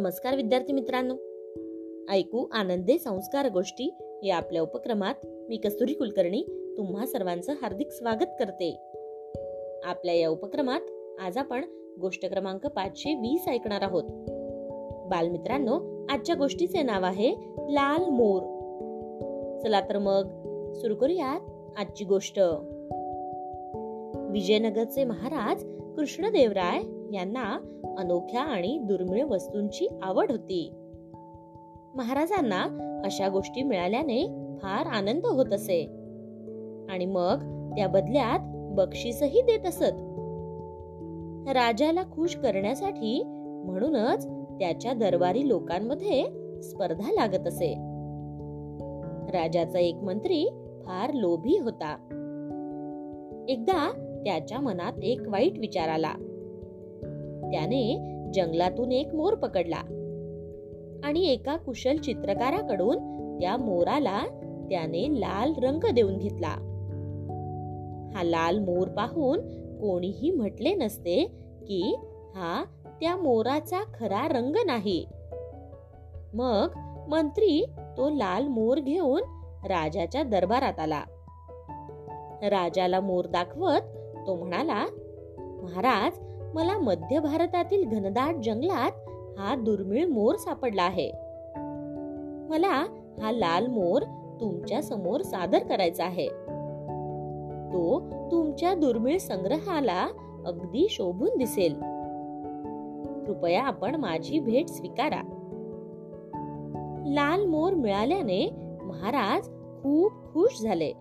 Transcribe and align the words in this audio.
नमस्कार 0.00 0.36
विद्यार्थी 0.36 0.72
मित्रांनो. 0.72 1.14
ऐकू 2.12 2.46
आनंदे 2.52 2.98
संस्कार 2.98 3.48
गोष्टी 3.48 3.94
या 4.22 4.36
आपल्या 4.36 4.62
उपक्रमात 4.62 5.14
मी 5.24 5.56
कस्तुरी 5.56 5.92
कुलकर्णी 5.92 6.42
तुम्हा 6.78 7.06
सर्वांचं 7.06 7.52
हार्दिक 7.62 7.90
स्वागत 7.90 8.26
करते. 8.38 8.76
आपल्या 9.84 10.14
या 10.14 10.28
उपक्रमात 10.28 10.80
आज 11.20 11.38
आपण 11.38 11.64
गोष्ट 12.00 12.26
क्रमांक 12.26 12.66
पाचशे 12.66 13.14
वीस 13.14 13.48
ऐकणार 13.48 13.82
आहोत. 13.82 14.04
बालमित्रांनो 15.10 16.06
आजच्या 16.10 16.34
गोष्टीचे 16.34 16.82
नाव 16.82 17.04
आहे 17.04 17.34
लाल 17.58 18.08
मोर. 18.08 18.42
चला 19.62 19.80
तर 19.80 19.98
मग 19.98 20.24
सुरू 20.72 20.94
करूयात 20.94 21.40
आजची 21.78 22.04
गोष्ट. 22.04 22.40
विजयनगरचे 24.30 25.04
महाराज 25.04 25.64
कृष्णदेवराय 25.96 26.99
यांना 27.14 27.58
अनोख्या 27.98 28.42
आणि 28.42 28.78
दुर्मिळ 28.78 29.24
वस्तूंची 29.24 29.88
आवड 30.02 30.30
होती. 30.30 30.72
महाराजांना 31.94 32.62
अशा 33.04 33.28
गोष्टी 33.28 33.62
मिळाल्याने 33.62 34.26
फार 34.62 34.86
आनंद 34.86 35.26
होत 35.26 35.52
असे. 35.52 35.82
आणि 36.90 37.06
मग 37.06 37.36
त्या 37.76 37.88
बदल्यात 37.88 38.38
बक्षीसही 38.76 39.42
देत 39.42 39.66
असत. 39.66 40.06
राजाला 41.48 42.02
खुश 42.02 42.36
करण्यासाठी 42.36 43.22
म्हणूनच 43.66 44.26
त्याच्या 44.28 44.92
दरबारी 44.92 45.48
लोकांमध्ये 45.48 46.24
स्पर्धा 46.62 47.12
लागत 47.12 47.46
असे. 47.46 47.74
राजाचा 49.32 49.78
एक 49.78 49.94
मंत्री 49.94 50.44
फार 50.86 51.12
लोभी 51.12 51.58
होता. 51.58 51.96
एकदा 53.48 53.90
त्याच्या 54.24 54.60
मनात 54.60 54.92
एक 55.02 55.20
वाईट 55.28 55.58
विचार 55.58 55.88
आला. 55.88 56.12
त्याने 57.52 57.98
जंगलातून 58.34 58.92
एक 58.92 59.14
मोर 59.14 59.34
पकडला. 59.34 59.80
आणि 61.04 61.26
एका 61.26 61.56
कुशल 61.56 61.96
चित्रकाराकडून 61.96 62.98
त्या 63.40 63.56
मोराला 63.56 64.20
त्याने 64.70 65.20
लाल 65.20 65.52
रंग 65.62 65.90
देऊन 65.94 66.16
घेतला. 66.16 66.56
हा 68.14 68.22
लाल 68.22 68.58
मोर 68.58 68.88
पाहून 68.88 69.40
कोणीही 69.80 70.30
म्हटले 70.30 70.74
नसते 70.74 71.24
की 71.68 71.96
हा 72.34 72.64
त्या 73.00 73.16
मोराचा 73.16 73.84
खरा 73.94 74.28
रंग 74.28 74.56
नाही. 74.66 75.06
मग 76.34 76.66
मंत्री 77.08 77.64
तो 77.96 78.08
लाल 78.08 78.48
मोर 78.48 78.78
घेऊन 78.78 79.22
राजाच्या 79.64 80.22
दरबारात 80.22 80.78
आला. 80.78 81.02
राजाला 82.42 83.00
मोर 83.00 83.26
दाखवत 83.26 83.80
तो 84.26 84.34
म्हणाला 84.34 84.86
महाराज 85.38 86.29
मला 86.54 86.78
मध्य 86.78 87.18
भारतातील 87.18 87.88
घनदाट 87.88 88.34
जंगलात 88.34 88.90
हा 89.38 89.54
दुर्मिळ 89.56 90.06
मोर 90.06 90.34
सापडला 90.34 90.82
आहे. 90.82 91.12
मला 92.48 92.86
हा 93.22 93.30
लाल 93.32 93.66
मोर 93.66 94.02
तुमच्यासमोर 94.40 95.20
सादर 95.20 95.58
करायचा 95.58 96.04
आहे. 96.04 96.28
तो 97.72 98.00
तुमच्या 98.30 98.74
दुर्मिळ 98.74 99.18
संग्रहाला 99.18 100.08
अगदी 100.46 100.86
शोभून 100.90 101.38
दिसेल. 101.38 101.74
कृपया 103.26 103.62
आपण 103.62 103.94
माझी 103.94 104.38
भेट 104.38 104.68
स्वीकारा. 104.68 105.22
लाल 107.06 107.46
मोर 107.46 107.72
मिळाल्याने 107.72 108.50
महाराज 108.82 109.46
खूप 109.82 110.12
खुश 110.12 110.62
झाले. 110.62 110.92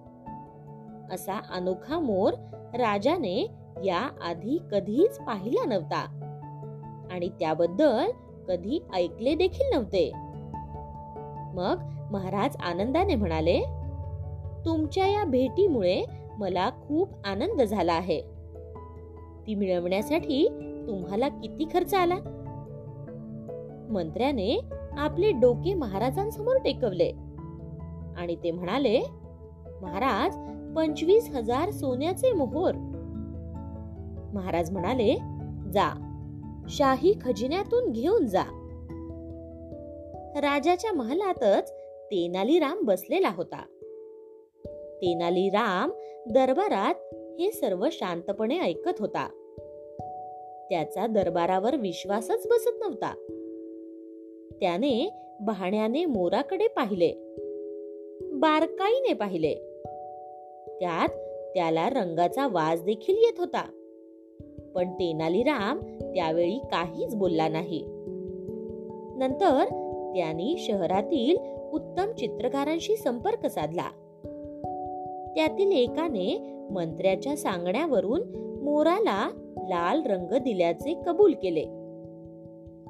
असा 1.11 1.41
अनोखा 1.51 1.99
मोर 1.99 2.33
राजाने 2.73 3.47
या 3.85 4.09
आधी 4.21 4.59
कधीच 4.71 5.17
पाहिला 5.17 5.65
नव्हता. 5.65 6.15
आणि 7.11 7.29
त्याबद्दल 7.29 8.11
कधी 8.47 8.79
ऐकले 8.93 9.35
देखील 9.35 9.73
नव्हते. 9.73 10.11
मग 11.53 11.75
महाराज 12.11 12.55
आनंदाने 12.59 13.15
म्हणाले 13.15 13.61
तुमच्या 14.65 15.07
या 15.07 15.23
भेटीमुळे 15.23 16.03
मला 16.37 16.69
खूप 16.69 17.09
आनंद 17.25 17.61
झाला 17.61 17.93
आहे. 17.93 18.21
ती 19.47 19.55
मिळवण्यासाठी 19.55 20.47
तुम्हाला 20.87 21.27
किती 21.27 21.65
खर्च 21.73 21.93
आला? 21.93 22.15
मंत्र्याने 23.89 24.61
आपले 24.97 25.31
डोके 25.31 25.73
महाराजांसमोर 25.73 26.55
टेकवले. 26.55 27.11
आणि 28.17 28.35
ते 28.35 28.51
म्हणाले 28.51 29.01
महाराज 29.81 30.35
पंचवीस 30.75 31.29
हजार 31.35 31.71
सोन्याचे 31.71 32.31
मोहोर 32.31 32.71
महाराज 34.33 34.71
म्हणाले 34.71 35.15
जा 35.73 36.05
शाही 36.69 37.13
खजिन्यातून 37.21 37.91
घेऊन 37.91 38.25
जा. 38.25 38.43
राजाच्या 40.35 40.91
महालातच 40.91 41.71
तेनालीराम 42.11 42.81
बसलेला 42.81 43.31
होता. 43.35 43.61
तेनालीराम 45.01 45.91
दरबारात 46.33 47.15
हे 47.39 47.51
सर्व 47.51 47.87
शांतपणे 47.91 48.59
ऐकत 48.59 48.99
होता. 48.99 49.27
त्याचा 50.69 51.07
दरबारावर 51.07 51.75
विश्वासच 51.75 52.47
बसत 52.47 52.79
नव्हता. 52.79 53.13
त्याने 54.61 55.13
बहाण्याने 55.41 56.05
मोराकडे 56.05 56.67
पाहिले. 56.67 57.13
बारकाईने 58.33 59.13
पाहिले. 59.13 59.53
त्यात 60.67 61.09
त्याला 61.53 61.89
रंगाचा 61.89 62.47
वास 62.47 62.81
देखील 62.81 63.15
येत 63.17 63.39
होता. 63.39 63.78
पण 64.75 64.91
तेनालीराम 64.91 65.79
त्यावेळी 66.15 66.59
काहीच 66.71 67.15
बोलला 67.15 67.47
नाही. 67.47 67.83
नंतर 69.17 69.65
त्यांनी 70.15 70.55
शहरातील 70.57 71.37
उत्तम 71.73 72.11
चित्रकारांशी 72.11 72.95
संपर्क 72.95 73.45
साधला. 73.45 73.89
त्यातील 75.35 75.71
एकाने 75.71 76.53
मंत्र्याच्या 76.71 77.37
सांगण्यावरून 77.37 78.21
मोराला 78.63 79.29
लाल 79.57 80.01
रंग 80.05 80.37
दिल्याचे 80.37 80.93
कबूल 81.05 81.33
केले. 81.33 81.65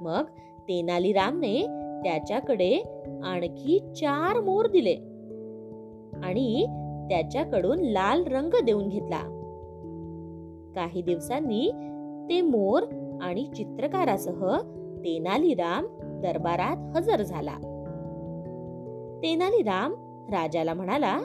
मग 0.01 0.23
तेनालीरामने 0.69 1.61
त्याच्याकडे 2.03 2.77
आणखी 3.23 3.79
चार 3.79 4.39
मोर 4.39 4.67
दिले 4.67 4.95
आणि 6.23 6.65
त्याच्याकडून 7.09 7.79
लाल 7.79 8.23
रंग 8.23 8.65
देऊन 8.65 8.89
घेतला. 8.89 9.38
काही 10.75 11.01
दिवसांनी 11.01 11.71
ते 12.29 12.41
मोर 12.41 12.83
आणि 13.21 13.47
चित्रकारासह 13.55 14.57
तेनालीराम 15.05 15.85
दरबारात 16.21 16.97
हजर 16.97 17.21
झाला. 17.21 17.55
तेनालीराम 19.23 19.93
राजाला 20.31 20.73
म्हणाला 20.73 21.17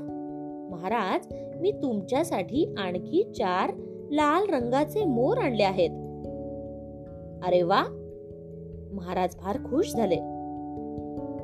महाराज 0.71 1.27
मी 1.61 1.73
तुमच्यासाठी 1.73 2.75
आणखी 2.79 3.23
चार 3.23 3.71
लाल 4.11 4.55
रंगाचे 4.55 5.05
मोर 5.05 5.39
आणले 5.39 5.63
आहेत. 5.63 5.91
अरे 7.45 7.63
वा! 7.63 7.85
महाराज 8.93 9.37
फार 9.37 9.57
खुश 9.57 9.93
झाले. 9.93 10.17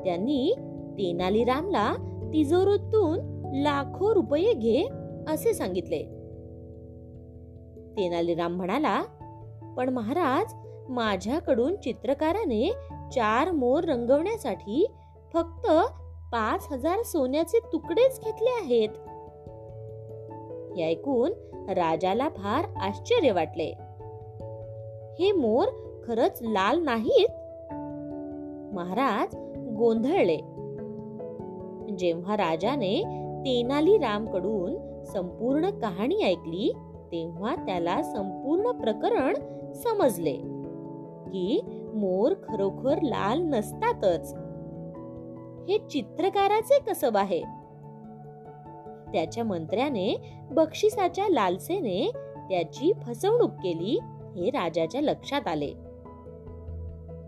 त्यांनी 0.03 0.55
तेनालीरामला 0.97 1.93
तिजोरीतून 2.33 3.19
लाखो 3.53 4.13
रुपये 4.13 4.53
घे 4.53 4.87
असे 5.27 5.53
सांगितले. 5.53 6.20
तेनालीराम 7.97 8.55
म्हणाला 8.55 9.03
पण 9.77 9.89
महाराज 9.89 10.53
माझ्याकडून 10.89 11.75
चित्रकाराने 11.75 12.73
चार 13.15 13.51
मोर 13.51 13.83
रंगवण्यासाठी 13.83 14.87
फक्त 15.33 15.67
पाच 16.31 16.67
हजार 16.71 17.01
सोन्याचे 17.01 17.59
तुकडेच 17.73 18.19
घेतले 18.23 18.49
आहेत. 18.49 18.89
हे 20.77 20.87
ऐकून 20.87 21.31
राजाला 21.69 22.29
फार 22.29 22.65
आश्चर्य 22.79 23.31
वाटले. 23.31 23.73
हे 25.19 25.31
मोर 25.31 25.67
खरच 26.07 26.39
लाल 26.41 26.83
नाहीत? 26.83 27.29
महाराज 28.75 29.35
गोंधळले. 29.77 30.37
जेव्हा 31.95 32.37
राजाने 32.37 33.03
तेनाली 33.45 33.97
रामकडून 33.97 35.03
संपूर्ण 35.03 35.69
कहाणी 35.69 36.23
ऐकली 36.23 36.73
तेव्हा 37.11 37.55
त्याला 37.55 38.03
संपूर्ण 38.03 38.71
प्रकरण 38.71 39.33
समजले 39.73 40.35
की 41.27 41.61
मोर 41.93 42.31
खरोखर 42.31 43.01
लाल 43.01 43.41
नसतातच. 43.41 44.33
हे 45.69 45.77
चित्रकाराचे 45.77 46.79
कसब 46.79 47.17
आहे? 47.17 47.41
त्याच्या 49.13 49.43
मंत्र्याने 49.43 50.33
बक्षिसाच्या 50.51 51.25
लालसेने 51.29 52.11
त्याची 52.49 52.93
फसवणूक 52.93 53.51
केली 53.51 53.99
हे 54.35 54.49
राजाच्या 54.49 55.01
लक्षात 55.01 55.47
आले. 55.47 55.73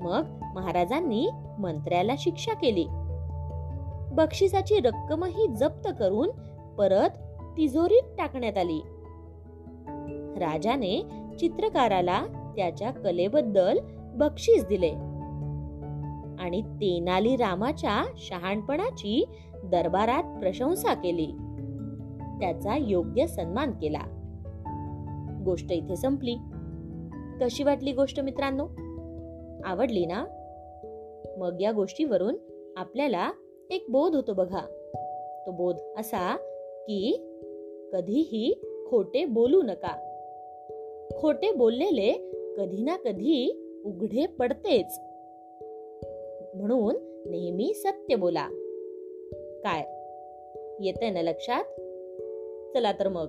मग 0.02 0.24
महाराजांनी 0.56 1.30
मंत्र्याला 1.60 2.14
शिक्षा 2.18 2.54
केली. 2.54 2.86
बक्षिसाची 4.14 4.76
रक्कमही 4.76 5.48
जप्त 5.48 5.90
करून 6.00 6.30
परत 6.78 7.10
तिजोरीत 7.58 8.04
टाकण्यात 8.18 8.58
आली. 8.58 8.82
राजाने 10.38 11.02
चित्रकाराला 11.40 12.26
त्याच्या 12.56 12.92
कलेबद्दल 12.92 13.80
बक्षीस 14.16 14.66
दिले. 14.66 14.92
आणि 16.40 16.62
तेनाली 16.62 17.36
रामाच्या 17.36 18.04
शहाणपणाची 18.18 19.26
दरबारात 19.64 20.40
प्रशंसा 20.40 20.94
केली. 20.94 21.28
त्याचा 22.40 22.78
योग्य 22.78 23.28
सन्मान 23.28 23.72
केला. 23.72 24.00
गोष्ट 25.46 25.72
इथे 25.72 25.96
संपली. 25.96 26.36
कशी 27.42 27.64
वाटली 27.64 27.92
गोष्ट 27.92 28.20
मित्रांनो? 28.20 28.68
आवडली 29.66 30.06
ना? 30.06 30.26
मग 31.38 31.62
या 31.62 31.72
गोष्टीवरून 31.72 32.36
आपल्याला 32.78 33.32
एक 33.70 33.86
बोध 33.90 34.16
होतो 34.16 34.34
बघा. 34.34 34.62
तो 35.46 35.52
बोध 35.52 35.76
असा 36.00 36.36
की 36.88 37.30
कधीही 37.94 38.54
खोटे 38.90 39.26
बोलू 39.26 39.62
नका. 39.62 40.13
खोटे 41.12 41.52
बोललेले 41.52 42.12
कधी 42.58 42.84
ना 42.84 42.96
कधी 42.96 43.64
उघडे 43.86 44.26
पडतेच. 44.26 45.00
म्हणून 46.56 46.96
नेहमी 47.30 47.74
सत्य 47.74 48.16
बोला. 48.16 48.48
काय? 49.64 49.84
येतंय 50.86 51.10
ना 51.10 51.22
लक्षात? 51.22 51.64
चला 52.74 52.92
तर 52.92 53.08
मग. 53.08 53.28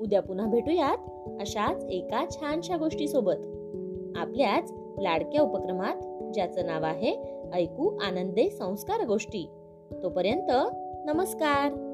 उद्या 0.00 0.22
पुन्हा 0.22 0.46
भेटूयात 0.46 0.98
अशाच 1.40 1.84
एका 1.84 2.24
छानशा 2.30 2.76
गोष्टी 2.76 3.08
सोबत 3.08 3.46
आपल्याच 4.16 4.72
लाडक्या 4.98 5.42
उपक्रमात 5.42 5.96
ज्याचं 6.34 6.66
नाव 6.66 6.84
आहे 6.84 7.16
ऐकू 7.52 7.98
आनंदे 8.02 8.50
संस्कार 8.50 9.06
गोष्टी. 9.06 9.48
तोपर्यंत 10.02 10.50
नमस्कार. 11.06 11.92